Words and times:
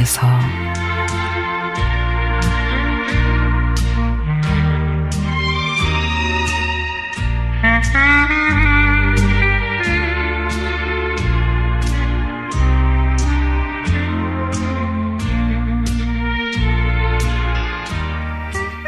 위해서 0.00 0.26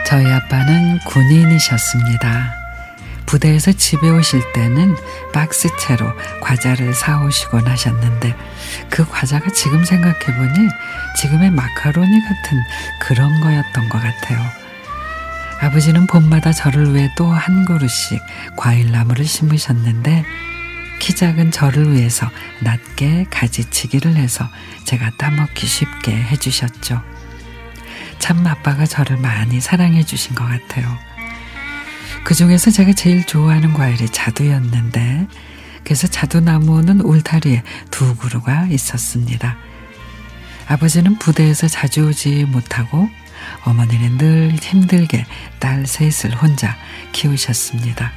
저희 0.05 0.27
아빠는 0.27 0.99
군인이셨습니다. 1.07 2.62
부대에서 3.33 3.73
집에 3.73 4.11
오실 4.11 4.43
때는 4.53 4.95
박스채로 5.33 6.13
과자를 6.43 6.93
사오시곤 6.93 7.67
하셨는데 7.67 8.37
그 8.91 9.09
과자가 9.09 9.51
지금 9.53 9.87
생각해보니 9.87 10.69
지금의 11.19 11.51
마카로니 11.51 12.21
같은 12.21 12.63
그런 13.01 13.41
거였던 13.41 13.89
것 13.89 14.03
같아요. 14.03 14.39
아버지는 15.63 16.07
봄마다 16.07 16.53
저를 16.53 16.95
위해 16.95 17.09
또 17.17 17.33
한 17.33 17.65
그루씩 17.65 18.21
과일나무를 18.59 19.25
심으셨는데 19.25 20.27
키 20.99 21.15
작은 21.15 21.53
저를 21.53 21.95
위해서 21.95 22.29
낮게 22.61 23.29
가지치기를 23.31 24.15
해서 24.15 24.47
제가 24.85 25.11
따먹기 25.17 25.67
쉽게 25.67 26.13
해주셨죠. 26.13 27.03
참 28.19 28.47
아빠가 28.47 28.85
저를 28.85 29.17
많이 29.17 29.59
사랑해 29.59 30.05
주신 30.05 30.35
것 30.35 30.45
같아요. 30.45 31.12
그 32.25 32.35
중에서 32.35 32.71
제가 32.71 32.93
제일 32.93 33.25
좋아하는 33.27 33.73
과일이 33.75 34.09
자두였는데, 34.09 35.27
그래서 35.85 36.07
자두나무는 36.07 37.01
울타리에 37.01 37.63
두 37.91 38.17
그루가 38.17 38.67
있었습니다. 38.67 39.57
아버지는 40.69 41.19
부대에서 41.19 41.69
자주 41.69 42.07
오지 42.09 42.45
못하고 42.45 43.09
어머니는 43.65 44.19
늘 44.19 44.53
힘들게 44.55 45.27
딸 45.59 45.87
셋을 45.87 46.35
혼자 46.37 46.77
키우셨습니다. 47.11 48.13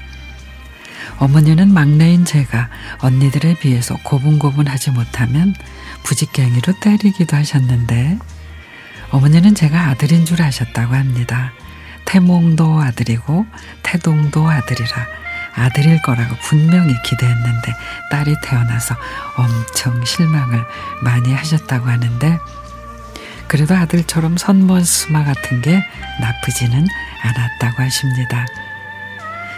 어머니는 1.17 1.73
막내인 1.73 2.25
제가 2.25 2.69
언니들에 2.99 3.55
비해서 3.59 3.97
고분고분하지 4.03 4.91
못하면 4.91 5.55
부직갱이로 6.03 6.79
때리기도 6.79 7.35
하셨는데 7.35 8.19
어머니는 9.11 9.55
제가 9.55 9.87
아들인 9.87 10.25
줄 10.25 10.41
아셨다고 10.41 10.93
합니다. 10.93 11.51
태몽도 12.15 12.79
아들이고 12.79 13.45
태동도 13.83 14.49
아들이라 14.49 14.89
아들일 15.53 16.01
거라고 16.01 16.33
분명히 16.43 16.95
기대했는데 17.03 17.73
딸이 18.09 18.35
태어나서 18.41 18.95
엄청 19.35 20.05
실망을 20.05 20.63
많이 21.01 21.33
하셨다고 21.33 21.89
하는데 21.89 22.39
그래도 23.49 23.75
아들처럼 23.75 24.37
선머스마 24.37 25.25
같은 25.25 25.61
게 25.61 25.83
나쁘지는 26.21 26.87
않았다고 27.21 27.83
하십니다. 27.83 28.45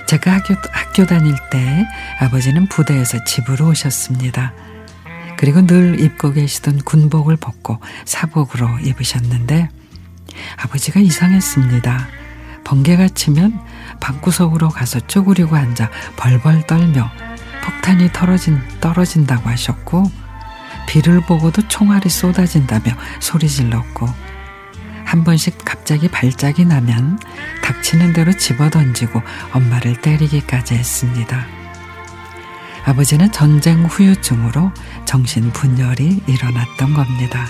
제가 0.08 0.34
학교, 0.34 0.56
학교 0.72 1.06
다닐 1.06 1.36
때 1.52 1.88
아버지는 2.20 2.68
부대에서 2.70 3.24
집으로 3.24 3.68
오셨습니다. 3.68 4.54
그리고 5.38 5.62
늘 5.68 6.00
입고 6.00 6.34
계시던 6.34 6.80
군복을 6.80 7.38
벗고 7.38 7.80
사복으로 8.06 8.80
입으셨는데 8.80 9.70
아버지가 10.58 11.00
이상했습니다. 11.02 12.27
번개가 12.68 13.08
치면 13.08 13.58
방구석으로 14.02 14.68
가서 14.68 15.00
쪼그리고 15.00 15.56
앉아 15.56 15.90
벌벌 16.18 16.68
떨며 16.68 17.10
폭탄이 17.64 18.12
떨어진, 18.12 18.62
떨어진다고 18.82 19.50
하셨고 19.50 20.12
비를 20.90 21.22
보고도 21.22 21.70
총알이 21.70 22.10
쏟아진다며 22.10 22.92
소리 23.22 23.48
질렀고 23.48 24.08
한 25.06 25.24
번씩 25.24 25.60
갑자기 25.64 26.10
발작이 26.10 26.66
나면 26.66 27.20
닥치는 27.64 28.12
대로 28.12 28.34
집어 28.34 28.70
던지고 28.70 29.22
엄마를 29.54 30.02
때리기까지 30.02 30.76
했습니다. 30.76 31.46
아버지는 32.84 33.32
전쟁 33.32 33.86
후유증으로 33.86 34.74
정신 35.06 35.52
분열이 35.54 36.24
일어났던 36.28 36.94
겁니다. 36.94 37.46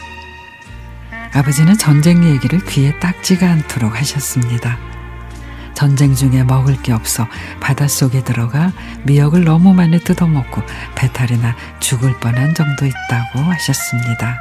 아버지는 1.34 1.76
전쟁 1.76 2.24
얘기를 2.24 2.64
귀에 2.66 2.98
딱지가 3.00 3.50
않도록 3.50 4.00
하셨습니다. 4.00 4.78
전쟁 5.78 6.16
중에 6.16 6.44
먹을 6.44 6.82
게 6.82 6.92
없어 6.92 7.28
바닷속에 7.60 8.24
들어가 8.24 8.72
미역을 9.04 9.44
너무 9.44 9.76
많이 9.76 10.00
뜯어먹고 10.00 10.64
배탈이 10.96 11.40
나 11.40 11.56
죽을 11.80 12.20
뻔한 12.20 12.56
정도 12.56 12.88
있다고 12.88 13.42
하셨습니다. 13.42 14.40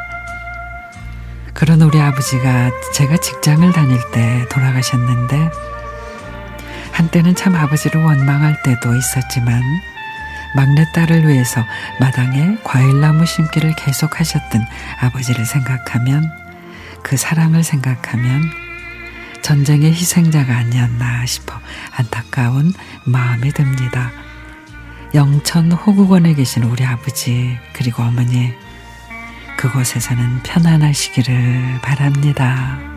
그런 1.53 1.83
우리 1.83 2.01
아버지가 2.01 2.71
제가 2.95 3.19
직장을 3.19 3.71
다닐 3.75 4.01
때 4.13 4.47
돌아가셨는데 4.49 5.51
한때는 6.93 7.35
참 7.35 7.55
아버지를 7.55 8.03
원망할 8.03 8.63
때도 8.63 8.97
있었지만 8.97 9.61
막내딸을 10.55 11.29
위해서 11.29 11.63
마당에 12.01 12.57
과일나무 12.65 13.27
심기를 13.27 13.75
계속하셨던 13.77 14.65
아버지를 15.01 15.45
생각하면 15.45 16.33
그 17.03 17.19
사랑을 17.19 17.63
생각하면 17.63 18.66
전쟁의 19.47 19.93
희생자가 19.93 20.57
아니었나 20.57 21.25
싶어 21.25 21.55
안타까운 21.93 22.73
마음이 23.05 23.53
듭니다. 23.53 24.11
영천 25.15 25.71
호국원에 25.71 26.35
계신 26.35 26.65
우리 26.65 26.85
아버지 26.85 27.57
그리고 27.73 28.03
어머니 28.03 28.53
그곳에서는 29.57 30.43
편안하시기를 30.43 31.79
바랍니다. 31.81 32.96